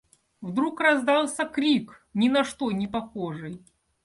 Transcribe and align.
Вдруг 0.41 0.79
раздался 0.79 1.45
крик, 1.45 2.07
ни 2.15 2.27
на 2.27 2.43
что 2.43 2.71
не 2.71 2.87
похожий. 2.87 3.63